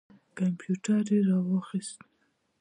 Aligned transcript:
کمپیوټر 0.37 1.03
یې 1.13 1.19
را 1.27 1.37
واخیست. 1.47 1.99